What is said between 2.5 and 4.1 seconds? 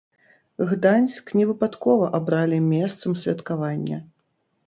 месцам святкавання.